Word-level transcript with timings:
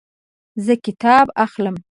زه 0.65 0.73
کتاب 0.85 1.27
اخلم 1.45 1.75